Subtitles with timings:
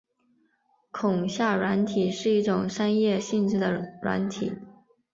[0.89, 4.51] 恐吓软体是一种商业性质的软体。